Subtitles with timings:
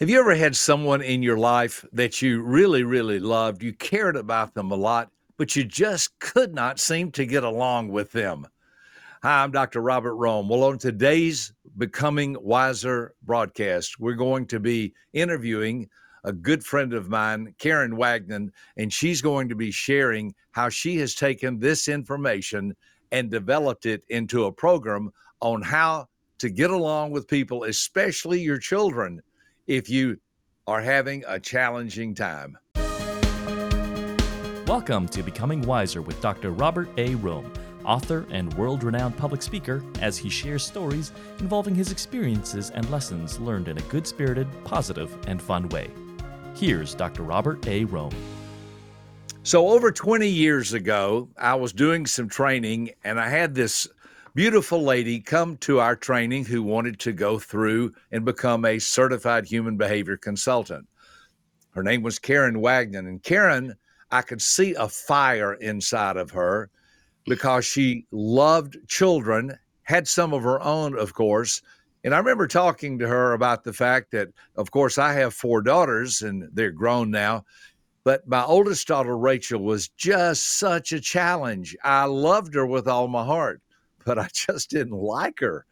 [0.00, 3.62] Have you ever had someone in your life that you really, really loved?
[3.62, 7.88] You cared about them a lot, but you just could not seem to get along
[7.90, 8.46] with them.
[9.22, 9.82] Hi, I'm Dr.
[9.82, 10.48] Robert Rohm.
[10.48, 15.86] Well, on today's Becoming Wiser broadcast, we're going to be interviewing
[16.24, 20.96] a good friend of mine, Karen Wagnon, and she's going to be sharing how she
[20.96, 22.74] has taken this information
[23.12, 25.10] and developed it into a program
[25.42, 26.06] on how
[26.38, 29.20] to get along with people, especially your children
[29.70, 30.18] if you
[30.66, 32.58] are having a challenging time.
[34.66, 36.50] Welcome to Becoming Wiser with Dr.
[36.50, 37.14] Robert A.
[37.14, 37.48] Rohm,
[37.84, 43.38] author and world renowned public speaker, as he shares stories involving his experiences and lessons
[43.38, 45.88] learned in a good spirited, positive, and fun way.
[46.56, 47.22] Here's Dr.
[47.22, 47.84] Robert A.
[47.84, 48.12] Rohm.
[49.44, 53.86] So, over 20 years ago, I was doing some training and I had this
[54.34, 59.44] beautiful lady come to our training who wanted to go through and become a certified
[59.44, 60.86] human behavior consultant.
[61.70, 63.06] Her name was Karen Wagnon.
[63.06, 63.74] And Karen,
[64.10, 66.70] I could see a fire inside of her
[67.26, 71.62] because she loved children, had some of her own, of course.
[72.02, 75.60] And I remember talking to her about the fact that, of course, I have four
[75.60, 77.44] daughters and they're grown now.
[78.04, 81.76] But my oldest daughter, Rachel, was just such a challenge.
[81.84, 83.60] I loved her with all my heart
[84.04, 85.66] but I just didn't like her.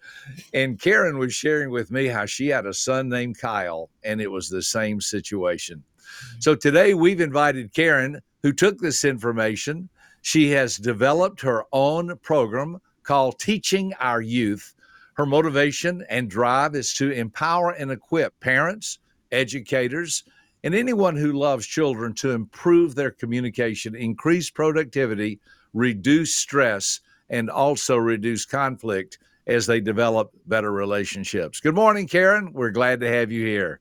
[0.53, 4.31] And Karen was sharing with me how she had a son named Kyle, and it
[4.31, 5.79] was the same situation.
[5.79, 6.41] Mm-hmm.
[6.41, 9.89] So today we've invited Karen, who took this information.
[10.23, 14.75] She has developed her own program called Teaching Our Youth.
[15.15, 18.99] Her motivation and drive is to empower and equip parents,
[19.33, 20.25] educators,
[20.65, 25.41] and anyone who loves children to improve their communication, increase productivity,
[25.73, 31.61] reduce stress, and also reduce conflict as they develop better relationships.
[31.61, 32.53] Good morning, Karen.
[32.53, 33.81] We're glad to have you here.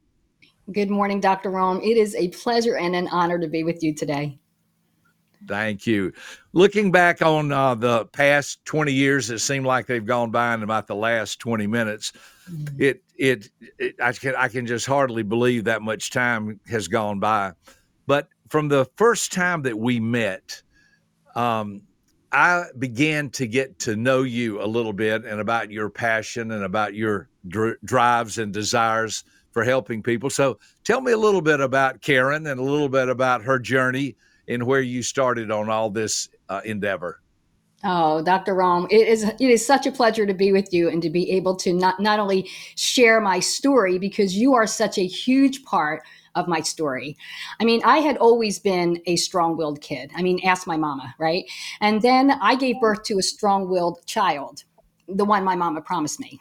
[0.71, 1.49] Good morning, Dr.
[1.49, 1.81] Rohm.
[1.81, 4.37] It is a pleasure and an honor to be with you today.
[5.47, 6.13] Thank you.
[6.53, 10.63] Looking back on uh, the past 20 years, it seemed like they've gone by in
[10.63, 12.11] about the last 20 minutes.
[12.51, 12.81] Mm-hmm.
[12.81, 17.19] It, it, it, I can, I can just hardly believe that much time has gone
[17.19, 17.53] by.
[18.07, 20.61] But from the first time that we met,
[21.35, 21.83] um,
[22.37, 26.63] I began to get to know you a little bit and about your passion and
[26.63, 30.29] about your dr- drives and desires for helping people.
[30.29, 34.17] So tell me a little bit about Karen and a little bit about her journey
[34.47, 37.21] and where you started on all this uh, endeavor.
[37.83, 38.53] Oh, Dr.
[38.53, 41.31] Rohm, it is it is such a pleasure to be with you and to be
[41.31, 46.03] able to not not only share my story because you are such a huge part
[46.37, 47.17] of my story.
[47.59, 50.11] I mean, I had always been a strong willed kid.
[50.15, 51.45] I mean, ask my mama, right?
[51.81, 54.63] And then I gave birth to a strong willed child
[55.09, 56.39] the one my mama promised me.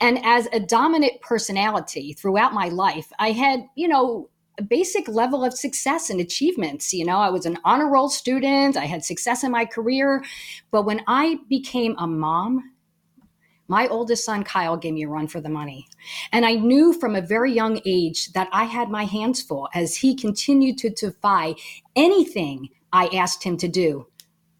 [0.00, 5.44] And as a dominant personality throughout my life, I had, you know, a basic level
[5.44, 6.92] of success and achievements.
[6.92, 10.22] You know, I was an honor roll student, I had success in my career.
[10.70, 12.71] But when I became a mom,
[13.68, 15.86] my oldest son, Kyle, gave me a run for the money.
[16.32, 19.96] And I knew from a very young age that I had my hands full as
[19.96, 21.54] he continued to defy
[21.96, 24.06] anything I asked him to do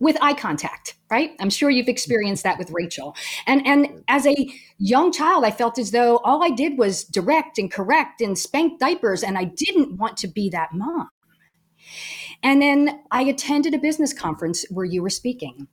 [0.03, 1.31] with eye contact, right?
[1.39, 3.15] I'm sure you've experienced that with Rachel.
[3.47, 4.35] And and as a
[4.79, 8.81] young child, I felt as though all I did was direct and correct and spank
[8.81, 11.09] diapers and I didn't want to be that mom.
[12.43, 15.69] And then I attended a business conference where you were speaking.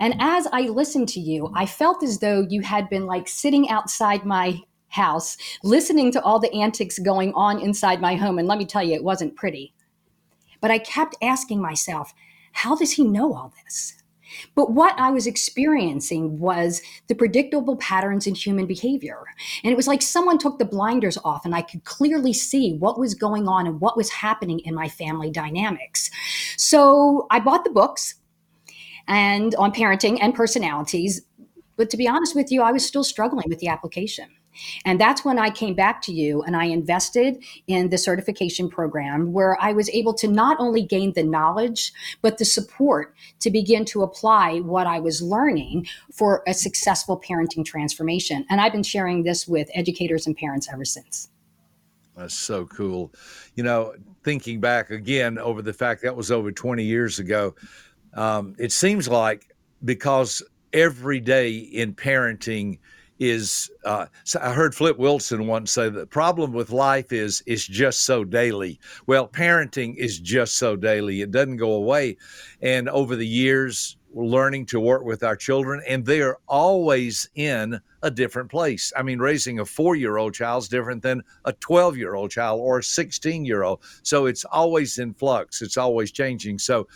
[0.00, 3.68] And as I listened to you, I felt as though you had been like sitting
[3.68, 8.38] outside my house, listening to all the antics going on inside my home.
[8.38, 9.72] And let me tell you, it wasn't pretty.
[10.60, 12.12] But I kept asking myself,
[12.52, 13.99] how does he know all this?
[14.54, 19.24] But what I was experiencing was the predictable patterns in human behavior.
[19.64, 22.98] And it was like someone took the blinders off, and I could clearly see what
[22.98, 26.10] was going on and what was happening in my family dynamics.
[26.56, 28.16] So I bought the books
[29.08, 31.22] and on parenting and personalities.
[31.76, 34.28] But to be honest with you, I was still struggling with the application.
[34.84, 39.32] And that's when I came back to you and I invested in the certification program
[39.32, 41.92] where I was able to not only gain the knowledge,
[42.22, 47.64] but the support to begin to apply what I was learning for a successful parenting
[47.64, 48.44] transformation.
[48.50, 51.28] And I've been sharing this with educators and parents ever since.
[52.16, 53.12] That's so cool.
[53.54, 53.94] You know,
[54.24, 57.54] thinking back again over the fact that was over 20 years ago,
[58.14, 59.54] um, it seems like
[59.84, 60.42] because
[60.72, 62.78] every day in parenting
[63.20, 64.06] is uh,
[64.40, 68.80] I heard Flip Wilson once say the problem with life is is just so daily.
[69.06, 71.20] Well, parenting is just so daily.
[71.20, 72.16] It doesn't go away.
[72.62, 77.78] And over the years, learning to work with our children, and they are always in
[78.02, 78.92] a different place.
[78.96, 82.30] I mean, raising a four year old child is different than a 12 year old
[82.30, 83.80] child or a 16 year old.
[84.02, 86.58] So it's always in flux, it's always changing.
[86.58, 86.88] So,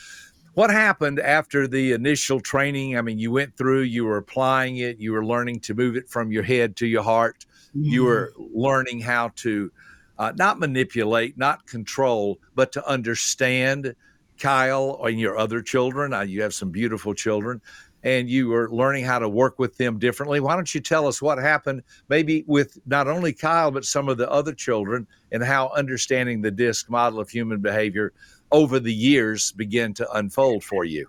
[0.54, 2.96] what happened after the initial training?
[2.96, 6.08] I mean, you went through, you were applying it, you were learning to move it
[6.08, 7.84] from your head to your heart, mm-hmm.
[7.84, 9.70] you were learning how to
[10.18, 13.94] uh, not manipulate, not control, but to understand
[14.38, 16.12] Kyle and your other children.
[16.12, 17.60] Uh, you have some beautiful children,
[18.04, 20.38] and you were learning how to work with them differently.
[20.38, 24.18] Why don't you tell us what happened, maybe with not only Kyle, but some of
[24.18, 28.12] the other children, and how understanding the DISC model of human behavior
[28.54, 31.08] over the years begin to unfold for you?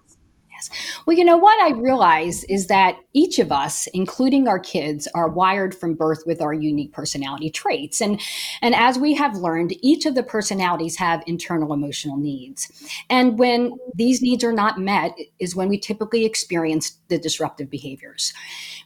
[0.52, 0.70] Yes.
[1.06, 5.28] Well, you know what I realize is that each of us, including our kids, are
[5.28, 8.02] wired from birth with our unique personality traits.
[8.02, 8.20] And,
[8.62, 12.72] and as we have learned, each of the personalities have internal emotional needs.
[13.10, 18.34] And when these needs are not met, is when we typically experience the disruptive behaviors.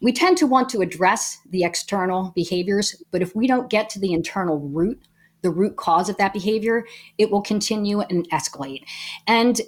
[0.02, 4.00] We tend to want to address the external behaviors, but if we don't get to
[4.00, 5.02] the internal root,
[5.42, 6.86] the root cause of that behavior,
[7.18, 8.84] it will continue and escalate.
[9.28, 9.60] And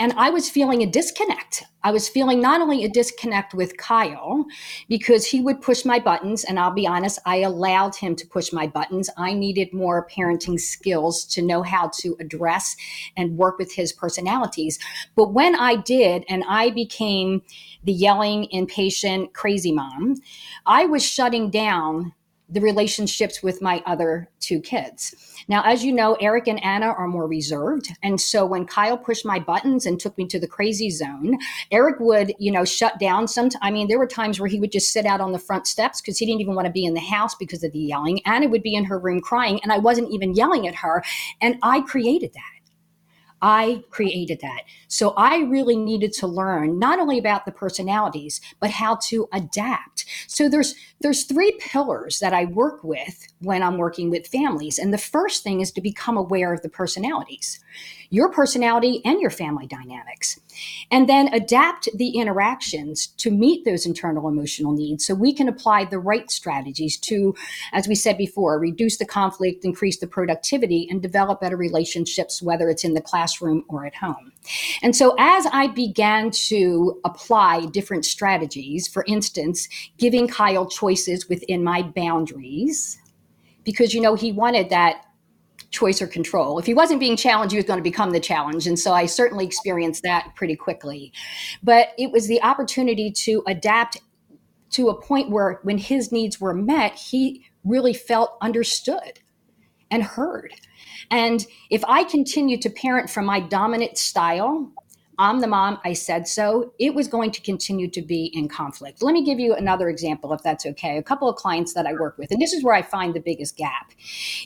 [0.00, 1.64] and I was feeling a disconnect.
[1.82, 4.46] I was feeling not only a disconnect with Kyle
[4.88, 8.52] because he would push my buttons, and I'll be honest, I allowed him to push
[8.52, 9.10] my buttons.
[9.16, 12.76] I needed more parenting skills to know how to address
[13.16, 14.78] and work with his personalities.
[15.16, 17.42] But when I did, and I became
[17.82, 20.16] the yelling, impatient, crazy mom,
[20.64, 22.12] I was shutting down
[22.48, 25.14] the relationships with my other two kids.
[25.48, 27.88] Now, as you know, Eric and Anna are more reserved.
[28.02, 31.38] And so when Kyle pushed my buttons and took me to the crazy zone,
[31.70, 33.50] Eric would, you know, shut down some.
[33.60, 36.00] I mean, there were times where he would just sit out on the front steps
[36.00, 38.20] because he didn't even want to be in the house because of the yelling.
[38.26, 41.02] Anna would be in her room crying, and I wasn't even yelling at her.
[41.40, 42.58] And I created that.
[43.40, 44.62] I created that.
[44.88, 50.04] So I really needed to learn not only about the personalities, but how to adapt.
[50.26, 54.78] So there's there's three pillars that I work with when I'm working with families.
[54.78, 57.60] And the first thing is to become aware of the personalities
[58.10, 60.40] your personality and your family dynamics.
[60.90, 65.84] And then adapt the interactions to meet those internal emotional needs so we can apply
[65.84, 67.34] the right strategies to,
[67.72, 72.68] as we said before, reduce the conflict, increase the productivity, and develop better relationships, whether
[72.70, 74.32] it's in the classroom or at home.
[74.82, 79.68] And so as I began to apply different strategies, for instance,
[79.98, 82.98] giving Kyle choices within my boundaries,
[83.64, 85.04] because you know he wanted that
[85.70, 86.58] choice or control.
[86.58, 88.66] If he wasn't being challenged, he was going to become the challenge.
[88.66, 91.12] And so I certainly experienced that pretty quickly.
[91.62, 93.98] But it was the opportunity to adapt
[94.70, 99.20] to a point where when his needs were met, he really felt understood
[99.90, 100.54] and heard.
[101.10, 104.72] And if I continued to parent from my dominant style,
[105.18, 109.02] I'm the mom, I said so, it was going to continue to be in conflict.
[109.02, 110.96] Let me give you another example, if that's okay.
[110.96, 113.20] A couple of clients that I work with, and this is where I find the
[113.20, 113.92] biggest gap,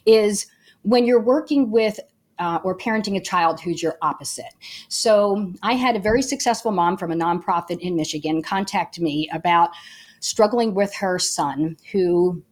[0.06, 0.46] is
[0.82, 2.00] when you're working with
[2.38, 4.54] uh, or parenting a child who's your opposite.
[4.88, 9.70] So I had a very successful mom from a nonprofit in Michigan contact me about
[10.20, 12.42] struggling with her son who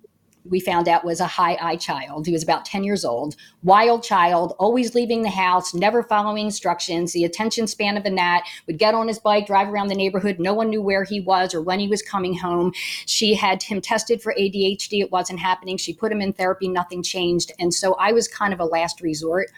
[0.45, 2.27] we found out was a high I child.
[2.27, 7.13] He was about 10 years old, wild child, always leaving the house, never following instructions,
[7.13, 10.39] the attention span of a gnat, would get on his bike, drive around the neighborhood.
[10.39, 12.73] No one knew where he was or when he was coming home.
[13.07, 15.01] She had him tested for ADHD.
[15.01, 15.77] It wasn't happening.
[15.77, 16.69] She put him in therapy.
[16.69, 17.53] Nothing changed.
[17.59, 19.49] And so I was kind of a last resort.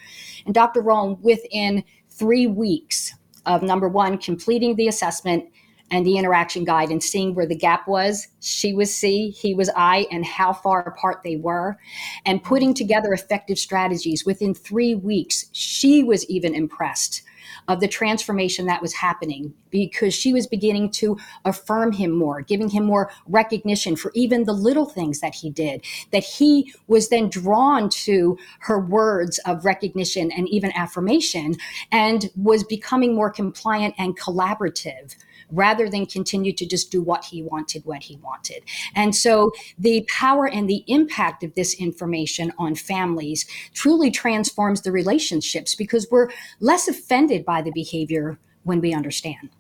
[0.47, 0.83] And Dr.
[0.83, 3.15] Rohm, within three weeks
[3.47, 5.45] of number one, completing the assessment,
[5.93, 8.27] and the interaction guide and seeing where the gap was.
[8.41, 11.77] She was C, he was I, and how far apart they were,
[12.25, 14.25] and putting together effective strategies.
[14.25, 17.23] Within three weeks, she was even impressed
[17.69, 22.69] of the transformation that was happening because she was beginning to affirm him more, giving
[22.69, 25.85] him more recognition for even the little things that he did.
[26.11, 31.57] That he was then drawn to her words of recognition and even affirmation
[31.91, 35.15] and was becoming more compliant and collaborative
[35.53, 38.65] rather than continue to just do what he wanted when he wanted.
[38.95, 44.91] And so the power and the impact of this information on families truly transforms the
[44.91, 49.51] relationships because we're less offended by the behavior when we understand.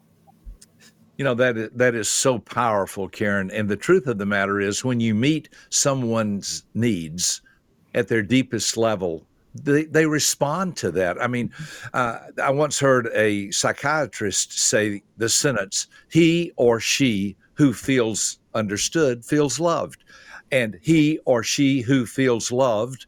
[1.18, 3.50] You know that that is so powerful, Karen.
[3.50, 7.42] And the truth of the matter is, when you meet someone's needs
[7.94, 11.20] at their deepest level, they, they respond to that.
[11.20, 11.52] I mean,
[11.92, 19.24] uh, I once heard a psychiatrist say the sentence, he or she who feels understood
[19.24, 20.04] feels loved.
[20.50, 23.06] And he or she who feels loved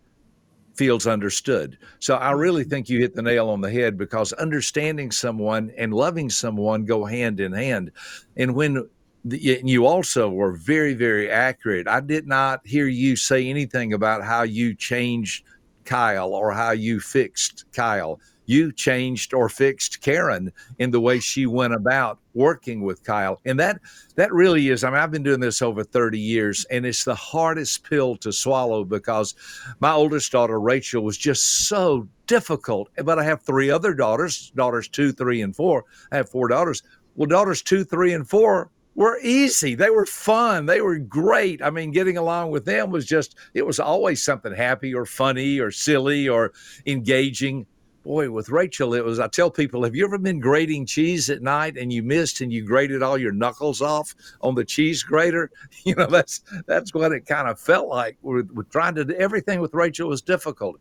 [0.75, 1.79] feels understood.
[1.99, 2.71] So I really mm-hmm.
[2.71, 7.05] think you hit the nail on the head because understanding someone and loving someone go
[7.05, 7.93] hand in hand.
[8.37, 8.89] And when
[9.25, 11.89] you also were very, very accurate.
[11.89, 15.45] I did not hear you say anything about how you changed
[15.85, 18.21] Kyle or how you fixed Kyle.
[18.47, 23.41] You changed or fixed Karen in the way she went about working with Kyle.
[23.47, 23.81] And that
[24.17, 27.15] that really is, I mean, I've been doing this over 30 years, and it's the
[27.15, 29.35] hardest pill to swallow because
[29.81, 32.91] my oldest daughter, Rachel, was just so difficult.
[33.03, 35.85] But I have three other daughters, daughters two, three, and four.
[36.13, 36.83] I have four daughters.
[37.17, 39.75] Well, daughters two, three, and four were easy.
[39.75, 40.67] They were fun.
[40.67, 41.63] They were great.
[41.63, 45.59] I mean, getting along with them was just, it was always something happy or funny
[45.59, 46.53] or silly or
[46.87, 47.67] engaging.
[48.05, 51.41] Boy, with Rachel, it was, I tell people, have you ever been grating cheese at
[51.41, 55.51] night and you missed and you grated all your knuckles off on the cheese grater?
[55.85, 59.61] You know, that's, that's what it kind of felt like We're trying to do everything
[59.61, 60.77] with Rachel was difficult.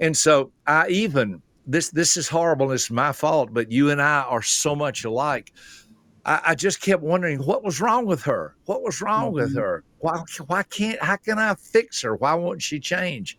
[0.00, 2.72] And so I even, this, this is horrible.
[2.72, 5.52] It's my fault, but you and I are so much alike
[6.24, 8.54] I, I, just kept wondering what was wrong with her.
[8.66, 9.34] What was wrong mm-hmm.
[9.34, 9.84] with her?
[9.98, 10.22] Why?
[10.46, 11.02] Why can't?
[11.02, 12.14] How can I fix her?
[12.16, 13.38] Why won't she change?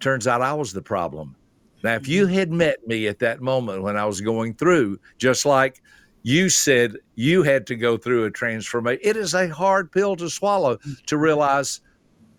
[0.00, 1.36] Turns out I was the problem.
[1.82, 2.34] Now, if you mm-hmm.
[2.34, 5.82] had met me at that moment when I was going through, just like
[6.22, 10.28] you said you had to go through a transformation, it is a hard pill to
[10.28, 11.80] swallow to realize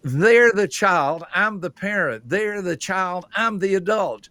[0.04, 2.28] they're the child, I'm the parent.
[2.28, 4.30] They're the child, I'm the adult.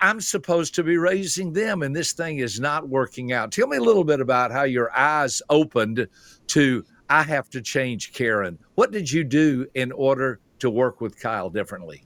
[0.00, 3.52] I'm supposed to be raising them, and this thing is not working out.
[3.52, 6.08] Tell me a little bit about how your eyes opened
[6.48, 8.58] to, I have to change Karen.
[8.74, 12.04] What did you do in order to work with Kyle differently?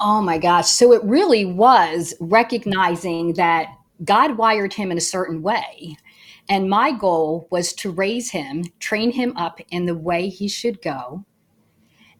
[0.00, 0.68] Oh my gosh.
[0.68, 3.68] So it really was recognizing that
[4.04, 5.96] God wired him in a certain way.
[6.48, 10.80] And my goal was to raise him, train him up in the way he should
[10.80, 11.24] go,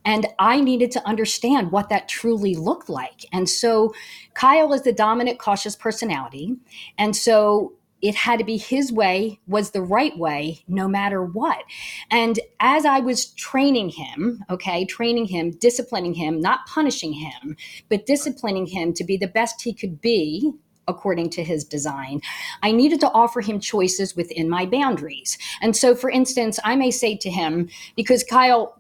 [0.07, 3.27] and I needed to understand what that truly looked like.
[3.33, 3.93] And so
[4.35, 6.57] Kyle is the dominant, cautious personality.
[6.97, 11.65] And so it had to be his way was the right way no matter what
[12.11, 17.57] and as i was training him okay training him disciplining him not punishing him
[17.89, 20.53] but disciplining him to be the best he could be
[20.89, 22.21] according to his design.
[22.63, 25.37] I needed to offer him choices within my boundaries.
[25.61, 28.79] And so, for instance, I may say to him, because Kyle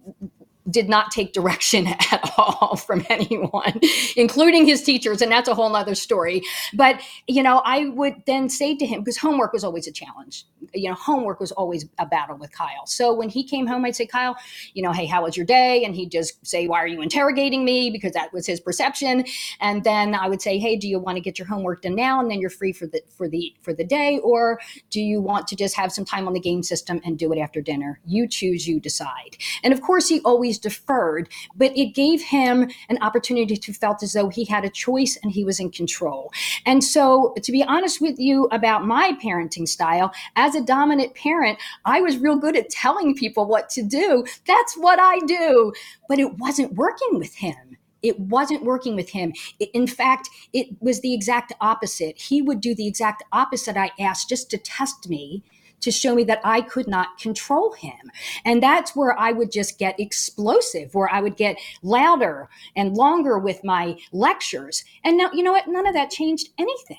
[0.71, 3.81] did not take direction at all from anyone,
[4.17, 5.23] including his teachers.
[5.23, 6.43] And that's a whole nother story.
[6.75, 10.45] But, you know, I would then say to him, because homework was always a challenge.
[10.75, 12.87] You know, homework was always a battle with Kyle.
[12.87, 14.37] So when he came home, I'd say, Kyle,
[14.75, 15.85] you know, hey, how was your day?
[15.85, 17.91] And he'd just say, why are you interrogating me?
[17.91, 19.25] Because that was his perception.
[19.61, 22.21] And then I would say, hey, do you want to get your homework done now?
[22.21, 24.19] And then you're free for the, for the, for the day.
[24.23, 24.59] Or
[24.91, 27.39] do you want to just have some time on the game system and do it
[27.39, 28.01] after dinner?
[28.05, 29.37] You choose, you decide.
[29.63, 34.13] And of course, he always deferred, but it gave him an opportunity to felt as
[34.13, 36.33] though he had a choice and he was in control.
[36.65, 41.59] And so, to be honest with you about my parenting style, as a dominant parent,
[41.85, 44.25] I was real good at telling people what to do.
[44.47, 45.73] That's what I do.
[46.09, 47.77] But it wasn't working with him.
[48.03, 49.33] It wasn't working with him.
[49.59, 52.19] in fact, it was the exact opposite.
[52.19, 55.43] He would do the exact opposite I asked just to test me
[55.81, 58.11] to show me that I could not control him.
[58.45, 63.39] And that's where I would just get explosive, where I would get louder and longer
[63.39, 64.85] with my lectures.
[65.05, 65.69] And now, you know what?
[65.69, 66.99] None of that changed anything.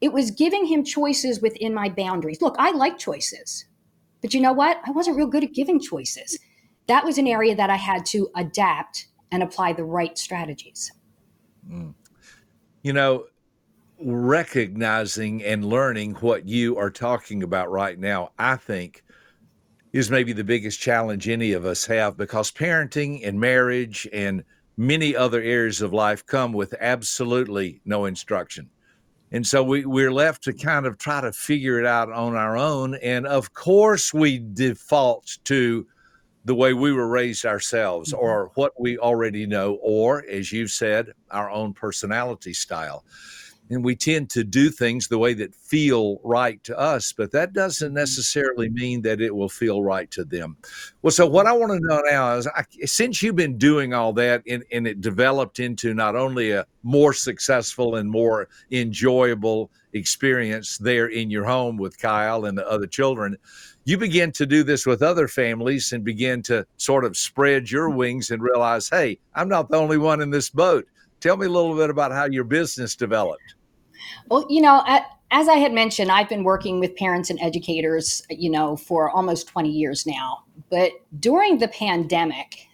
[0.00, 2.42] It was giving him choices within my boundaries.
[2.42, 3.66] Look, I like choices,
[4.20, 4.80] but you know what?
[4.84, 6.38] I wasn't real good at giving choices.
[6.88, 10.92] That was an area that I had to adapt and apply the right strategies.
[11.70, 11.94] Mm.
[12.82, 13.26] You know,
[14.04, 19.02] recognizing and learning what you are talking about right now, I think
[19.92, 24.42] is maybe the biggest challenge any of us have because parenting and marriage and
[24.76, 28.70] many other areas of life come with absolutely no instruction.
[29.32, 32.56] And so we, we're left to kind of try to figure it out on our
[32.56, 32.94] own.
[32.96, 35.86] And of course, we default to
[36.44, 38.24] the way we were raised ourselves mm-hmm.
[38.24, 43.04] or what we already know, or as you've said, our own personality style
[43.72, 47.52] and we tend to do things the way that feel right to us, but that
[47.52, 47.96] doesn't mm-hmm.
[47.96, 50.56] necessarily mean that it will feel right to them.
[51.02, 54.12] Well, so what I want to know now is I, since you've been doing all
[54.14, 60.78] that and, and it developed into not only a more successful and more enjoyable experience
[60.78, 63.36] there in your home with Kyle and the other children,
[63.84, 67.88] you begin to do this with other families and begin to sort of spread your
[67.88, 67.98] mm-hmm.
[67.98, 70.86] wings and realize, hey, I'm not the only one in this boat.
[71.20, 73.54] Tell me a little bit about how your business developed.
[74.28, 74.82] Well, you know,
[75.30, 79.48] as I had mentioned, I've been working with parents and educators, you know, for almost
[79.48, 80.44] 20 years now.
[80.70, 82.68] But during the pandemic,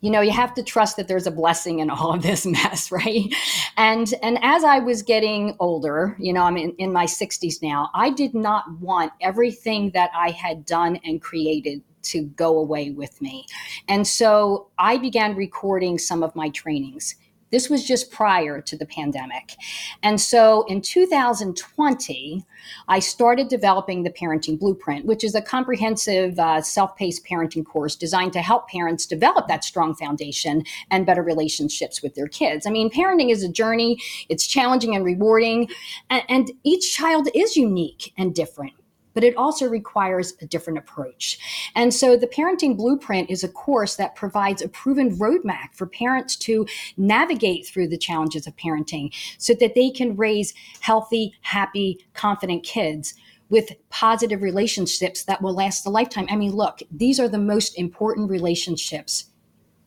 [0.00, 2.92] you know you have to trust that there's a blessing in all of this mess
[2.92, 3.34] right?
[3.76, 7.90] And and as i was getting older you know i'm in, in my 60s now
[7.94, 13.20] i did not want everything that i had done and created to go away with
[13.20, 13.44] me.
[13.88, 17.16] And so i began recording some of my trainings
[17.50, 19.56] this was just prior to the pandemic.
[20.02, 22.44] And so in 2020,
[22.88, 27.96] I started developing the Parenting Blueprint, which is a comprehensive uh, self paced parenting course
[27.96, 32.66] designed to help parents develop that strong foundation and better relationships with their kids.
[32.66, 35.68] I mean, parenting is a journey, it's challenging and rewarding,
[36.10, 38.72] and, and each child is unique and different
[39.18, 41.40] but it also requires a different approach.
[41.74, 46.36] And so the Parenting Blueprint is a course that provides a proven roadmap for parents
[46.36, 52.62] to navigate through the challenges of parenting so that they can raise healthy, happy, confident
[52.62, 53.14] kids
[53.48, 56.28] with positive relationships that will last a lifetime.
[56.30, 59.30] I mean, look, these are the most important relationships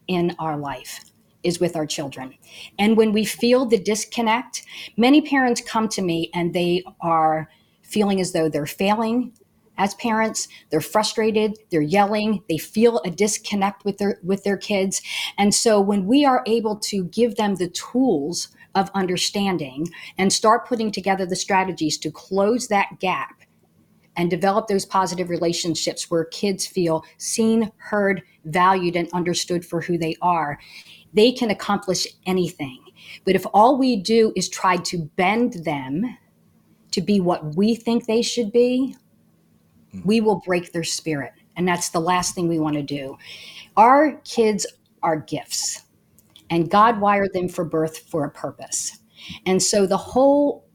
[0.09, 1.05] in our life
[1.43, 2.33] is with our children.
[2.77, 4.65] And when we feel the disconnect,
[4.97, 7.47] many parents come to me and they are
[7.91, 9.33] feeling as though they're failing
[9.77, 10.47] as parents.
[10.69, 11.57] They're frustrated.
[11.71, 12.43] They're yelling.
[12.47, 15.01] They feel a disconnect with their with their kids.
[15.37, 20.67] And so when we are able to give them the tools of understanding and start
[20.67, 23.41] putting together the strategies to close that gap
[24.15, 29.97] and develop those positive relationships where kids feel seen heard valued and understood for who
[29.97, 30.57] they are
[31.13, 32.79] they can accomplish anything.
[33.25, 36.17] But if all we do is try to bend them
[36.91, 38.95] to be what we think they should be,
[39.93, 40.05] mm.
[40.05, 41.33] we will break their spirit.
[41.55, 43.17] And that's the last thing we want to do.
[43.77, 44.65] Our kids
[45.03, 45.83] are gifts,
[46.49, 48.99] and God wired them for birth for a purpose.
[49.45, 50.65] And so the whole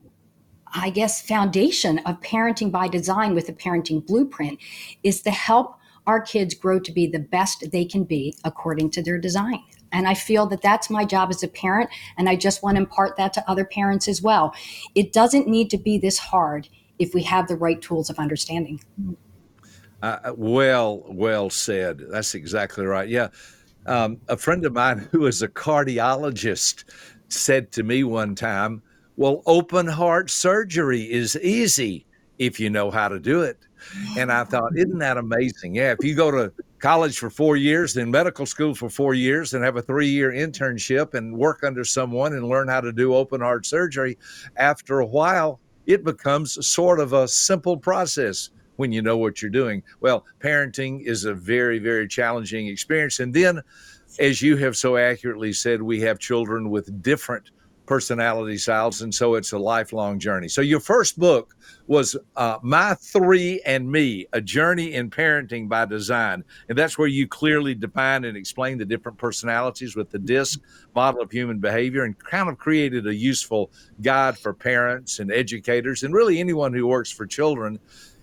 [0.78, 4.58] I guess, foundation of parenting by design with the parenting blueprint
[5.02, 9.02] is to help our kids grow to be the best they can be according to
[9.02, 9.62] their design.
[9.92, 11.90] And I feel that that's my job as a parent.
[12.18, 14.54] And I just want to impart that to other parents as well.
[14.94, 18.80] It doesn't need to be this hard if we have the right tools of understanding.
[20.02, 22.02] Uh, uh well, well said.
[22.10, 23.08] That's exactly right.
[23.08, 23.28] Yeah.
[23.86, 26.84] Um, a friend of mine who is a cardiologist
[27.28, 28.82] said to me one time,
[29.16, 32.06] Well, open heart surgery is easy
[32.38, 33.58] if you know how to do it.
[34.18, 35.76] And I thought, Isn't that amazing?
[35.76, 35.94] Yeah.
[35.98, 36.52] If you go to
[36.86, 40.30] college for four years, then medical school for four years, and have a three year
[40.30, 44.16] internship and work under someone and learn how to do open heart surgery.
[44.56, 49.50] After a while, it becomes sort of a simple process when you know what you're
[49.50, 49.82] doing.
[49.98, 53.18] Well, parenting is a very, very challenging experience.
[53.18, 53.62] And then,
[54.20, 57.50] as you have so accurately said, we have children with different
[57.86, 60.48] personality styles, and so it's a lifelong journey.
[60.48, 65.84] So your first book was uh, My Three and Me: A Journey in Parenting by
[65.84, 70.60] Design, and that's where you clearly define and explain the different personalities with the DISC
[70.94, 73.70] model of human behavior, and kind of created a useful
[74.02, 77.78] guide for parents and educators, and really anyone who works for children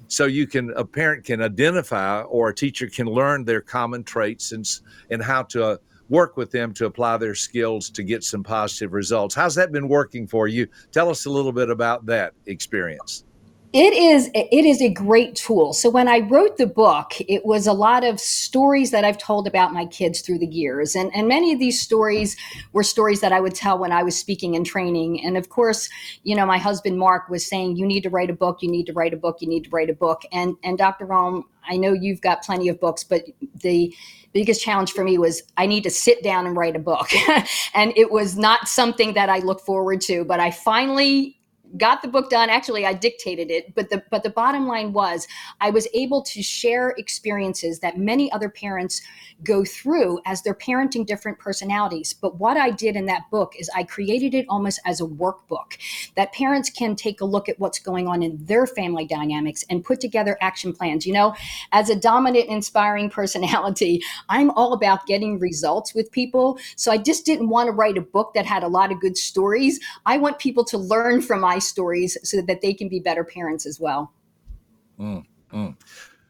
[0.08, 4.52] so you can a parent can identify or a teacher can learn their common traits
[4.52, 4.68] and
[5.10, 9.36] and how to work with them to apply their skills to get some positive results.
[9.36, 10.68] How's that been working for you?
[10.92, 13.26] Tell us a little bit about that experience.
[13.74, 15.74] It is it is a great tool.
[15.74, 19.48] So when I wrote the book, it was a lot of stories that I've told
[19.48, 20.96] about my kids through the years.
[20.96, 22.38] And and many of these stories
[22.72, 25.26] were stories that I would tell when I was speaking and training.
[25.26, 25.90] And of course,
[26.22, 28.86] you know, my husband Mark was saying you need to write a book, you need
[28.86, 30.22] to write a book, you need to write a book.
[30.32, 31.08] And and Dr.
[31.08, 33.24] Rohm, I know you've got plenty of books, but
[33.56, 33.92] the
[34.34, 37.10] biggest challenge for me was I need to sit down and write a book.
[37.74, 41.40] and it was not something that I look forward to, but I finally
[41.78, 42.50] got the book done.
[42.50, 45.28] Actually i dictated it but the but the bottom line was
[45.62, 49.02] i was able to share experiences that many other parents
[49.44, 52.14] go through as they're parenting different personalities.
[52.14, 55.78] But what i did in that book is i created it almost as a workbook
[56.16, 59.84] that parents can take a look at what's going on in their family dynamics and
[59.84, 61.06] put together action plans.
[61.06, 61.36] You know
[61.72, 66.58] as a dominant inspiring personality i'm all about getting results with people.
[66.76, 69.18] So i just didn't want to write a book that had a lot of good
[69.18, 69.80] stories.
[70.06, 73.66] I want people to learn from my stories so that they can be better parents
[73.66, 74.14] as well.
[75.00, 75.76] Mm, mm.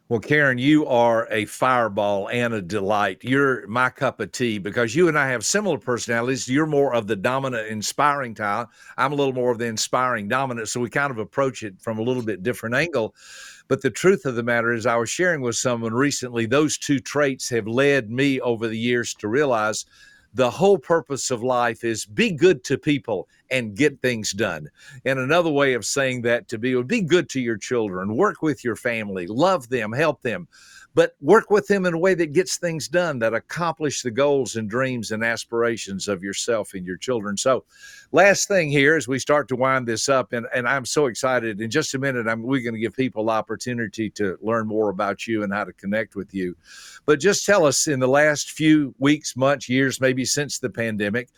[0.09, 3.19] Well, Karen, you are a fireball and a delight.
[3.23, 6.47] You're my cup of tea because you and I have similar personalities.
[6.47, 8.67] You're more of the dominant, inspiring type.
[8.97, 10.67] I'm a little more of the inspiring dominant.
[10.67, 13.15] So we kind of approach it from a little bit different angle.
[13.69, 16.99] But the truth of the matter is, I was sharing with someone recently, those two
[16.99, 19.85] traits have led me over the years to realize
[20.33, 24.69] the whole purpose of life is be good to people and get things done.
[25.05, 28.41] And another way of saying that to be would be good to your children, work
[28.41, 30.47] with your family, love them, help them.
[30.95, 34.55] But work with them in a way that gets things done that accomplish the goals
[34.55, 37.35] and dreams and aspirations of yourself and your children.
[37.35, 37.65] So,
[38.11, 41.61] last thing here as we start to wind this up, and, and I'm so excited.
[41.61, 45.27] In just a minute, I'm we're going to give people opportunity to learn more about
[45.27, 46.55] you and how to connect with you.
[47.05, 51.29] But just tell us in the last few weeks, months, years, maybe since the pandemic,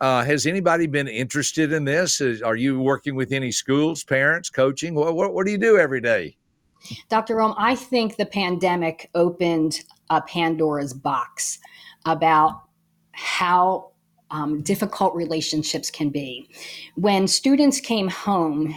[0.00, 2.20] uh, has anybody been interested in this?
[2.20, 4.94] Is, are you working with any schools, parents, coaching?
[4.94, 6.36] What, what, what do you do every day?
[7.08, 7.36] Dr.
[7.36, 11.58] Rohm, I think the pandemic opened a Pandora's box
[12.04, 12.62] about
[13.12, 13.90] how
[14.30, 16.48] um, difficult relationships can be.
[16.94, 18.74] When students came home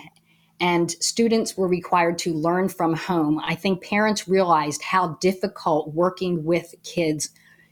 [0.59, 6.43] and students were required to learn from home, I think parents realized how difficult working
[6.43, 7.29] with kids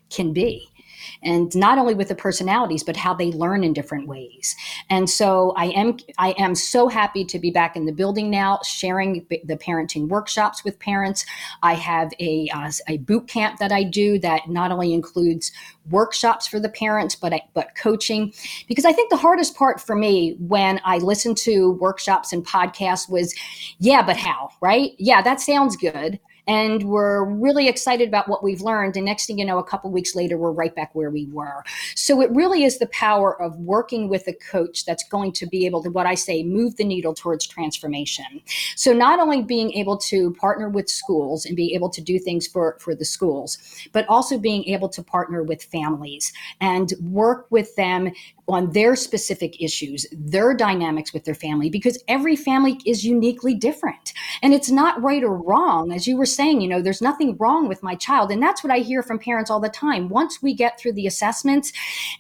[0.09, 0.72] can be
[1.21, 4.55] and not only with the personalities but how they learn in different ways.
[4.89, 8.59] And so i am i am so happy to be back in the building now
[8.63, 11.25] sharing the parenting workshops with parents.
[11.61, 15.51] I have a, uh, a boot camp that i do that not only includes
[15.89, 18.33] workshops for the parents but I, but coaching.
[18.67, 23.09] Because i think the hardest part for me when i listened to workshops and podcasts
[23.09, 23.33] was
[23.79, 24.49] yeah but how?
[24.61, 24.91] Right?
[24.97, 28.97] Yeah that sounds good and we're really excited about what we've learned.
[28.97, 31.63] And next thing you know, a couple weeks later, we're right back where we were.
[31.95, 35.65] So it really is the power of working with a coach that's going to be
[35.65, 38.41] able to, what I say, move the needle towards transformation.
[38.75, 42.47] So not only being able to partner with schools and be able to do things
[42.47, 43.57] for, for the schools,
[43.91, 48.11] but also being able to partner with families and work with them
[48.47, 54.13] on their specific issues, their dynamics with their family, because every family is uniquely different.
[54.41, 55.93] And it's not right or wrong.
[55.93, 58.31] As you were saying, you know, there's nothing wrong with my child.
[58.31, 60.09] And that's what I hear from parents all the time.
[60.09, 61.71] Once we get through the assessments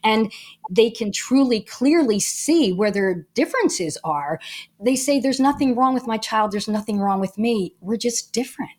[0.03, 0.31] and
[0.69, 4.39] they can truly clearly see where their differences are,
[4.79, 6.51] they say, There's nothing wrong with my child.
[6.51, 7.75] There's nothing wrong with me.
[7.81, 8.71] We're just different.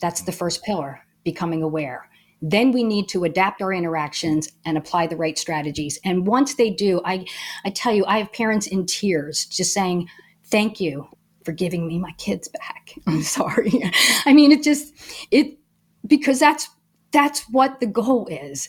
[0.00, 2.08] That's the first pillar, becoming aware.
[2.40, 5.98] Then we need to adapt our interactions and apply the right strategies.
[6.04, 7.26] And once they do, I,
[7.64, 10.08] I tell you, I have parents in tears just saying,
[10.44, 11.08] Thank you
[11.44, 12.94] for giving me my kids back.
[13.06, 13.72] I'm sorry.
[14.24, 14.94] I mean, it just,
[15.30, 15.58] it,
[16.06, 16.68] because that's,
[17.10, 18.68] that's what the goal is,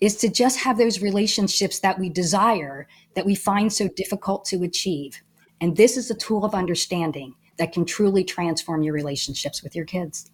[0.00, 4.64] is to just have those relationships that we desire, that we find so difficult to
[4.64, 5.22] achieve.
[5.60, 9.84] And this is a tool of understanding that can truly transform your relationships with your
[9.84, 10.30] kids.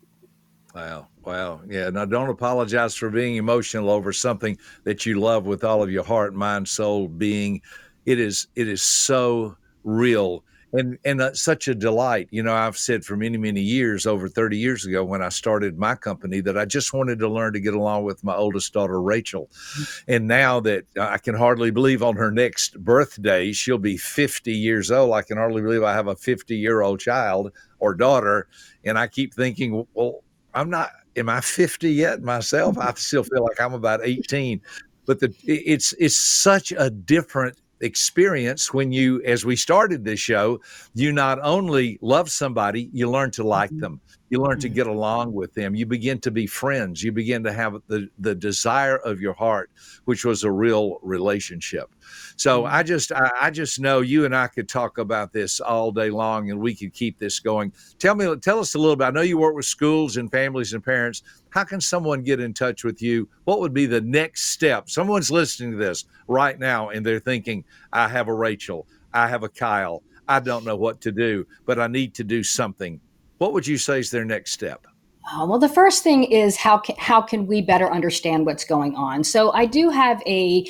[0.74, 1.08] Wow.
[1.28, 1.60] Wow.
[1.68, 1.90] Yeah.
[1.90, 6.04] Now, don't apologize for being emotional over something that you love with all of your
[6.04, 7.60] heart, mind, soul, being.
[8.06, 12.28] It is, it is so real and and uh, such a delight.
[12.30, 15.78] You know, I've said for many many years, over thirty years ago, when I started
[15.78, 19.00] my company, that I just wanted to learn to get along with my oldest daughter,
[19.00, 19.50] Rachel.
[19.50, 20.12] Mm-hmm.
[20.12, 24.90] And now that I can hardly believe on her next birthday, she'll be fifty years
[24.90, 25.12] old.
[25.12, 28.48] I can hardly believe I have a fifty year old child or daughter,
[28.84, 30.22] and I keep thinking, well,
[30.54, 30.90] I'm not.
[31.18, 32.78] Am I 50 yet myself?
[32.78, 34.61] I still feel like I'm about 18.
[35.07, 40.61] But the it's it's such a different experience when you, as we started this show,
[40.94, 43.81] you not only love somebody, you learn to like mm-hmm.
[43.81, 44.00] them.
[44.30, 44.74] You learn to mm-hmm.
[44.74, 45.74] get along with them.
[45.74, 47.02] You begin to be friends.
[47.02, 49.70] You begin to have the, the desire of your heart,
[50.04, 51.90] which was a real relationship.
[52.36, 52.74] So mm-hmm.
[52.74, 56.10] I just I, I, just know you and I could talk about this all day
[56.10, 57.72] long, and we could keep this going.
[57.98, 59.04] Tell me, tell us a little bit.
[59.04, 61.22] I know you work with schools and families and parents.
[61.50, 63.28] How can someone get in touch with you?
[63.44, 64.90] What would be the next step?
[64.90, 68.86] Someone's listening to this right now, and they're thinking, "I have a Rachel.
[69.12, 70.02] I have a Kyle.
[70.28, 73.00] I don't know what to do, but I need to do something."
[73.38, 74.87] What would you say is their next step?
[75.31, 78.94] Uh, well, the first thing is how can, how can we better understand what's going
[78.96, 79.22] on?
[79.22, 80.64] So I do have a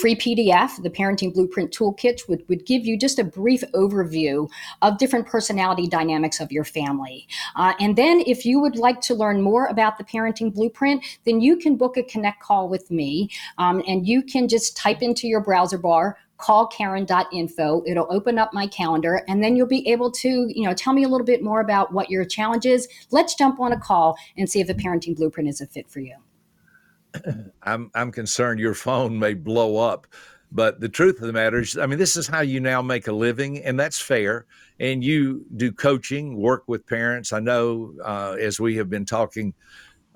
[0.00, 4.48] free PDF, the Parenting Blueprint Toolkit, would, would give you just a brief overview
[4.82, 7.26] of different personality dynamics of your family.
[7.56, 11.40] Uh, and then if you would like to learn more about the Parenting Blueprint, then
[11.40, 15.26] you can book a Connect call with me, um, and you can just type into
[15.26, 20.10] your browser bar call karen.info it'll open up my calendar and then you'll be able
[20.10, 22.86] to you know tell me a little bit more about what your challenge is.
[23.10, 26.00] Let's jump on a call and see if the parenting blueprint is a fit for
[26.00, 26.16] you.
[27.62, 30.06] I'm i'm concerned your phone may blow up
[30.52, 33.08] but the truth of the matter is i mean this is how you now make
[33.08, 34.46] a living and that's fair.
[34.80, 37.32] And you do coaching work with parents.
[37.32, 39.54] I know uh, as we have been talking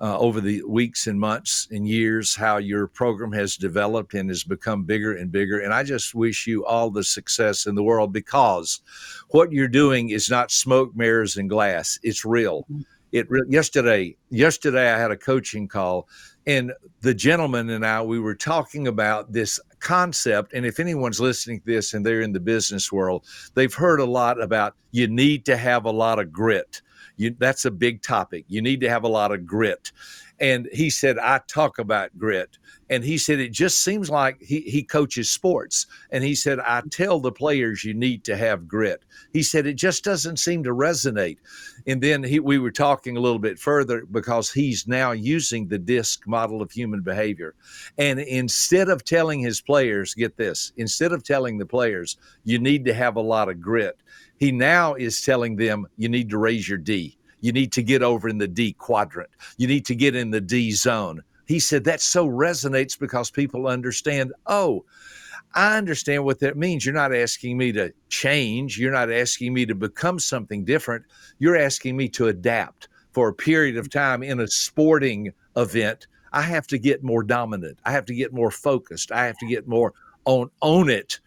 [0.01, 4.43] uh, over the weeks and months and years how your program has developed and has
[4.43, 5.59] become bigger and bigger.
[5.59, 8.81] And I just wish you all the success in the world because
[9.29, 11.99] what you're doing is not smoke, mirrors, and glass.
[12.01, 12.63] It's real.
[12.63, 12.81] Mm-hmm.
[13.11, 14.15] It re- yesterday.
[14.29, 16.07] Yesterday, I had a coaching call,
[16.45, 20.53] And the gentleman and I, we were talking about this concept.
[20.53, 24.05] And if anyone's listening to this and they're in the business world, they've heard a
[24.05, 26.81] lot about you need to have a lot of grit.
[27.19, 28.45] You, that's a big topic.
[28.47, 29.91] You need to have a lot of grit.
[30.39, 32.57] And he said, I talk about grit.
[32.89, 35.85] And he said, it just seems like he, he coaches sports.
[36.11, 39.03] And he said, I tell the players you need to have grit.
[39.33, 41.39] He said, it just doesn't seem to resonate.
[41.85, 45.77] And then he, we were talking a little bit further because he's now using the
[45.77, 47.53] DISC model of human behavior.
[47.97, 52.85] And instead of telling his players, get this, instead of telling the players, you need
[52.85, 53.99] to have a lot of grit,
[54.39, 57.17] he now is telling them, you need to raise your D.
[57.41, 59.29] You need to get over in the D quadrant.
[59.57, 61.21] You need to get in the D zone.
[61.45, 64.85] He said that so resonates because people understand, oh,
[65.55, 66.85] I understand what that means.
[66.85, 68.77] You're not asking me to change.
[68.77, 71.05] You're not asking me to become something different.
[71.39, 76.07] You're asking me to adapt for a period of time in a sporting event.
[76.31, 77.79] I have to get more dominant.
[77.85, 79.11] I have to get more focused.
[79.11, 79.93] I have to get more
[80.25, 81.19] on own it.